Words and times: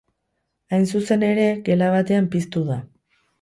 Hain 0.77 0.87
zuzen 0.95 1.25
ere, 1.27 1.43
gela 1.67 1.91
batean 1.97 2.31
piztu 2.37 2.65
da. 2.73 2.81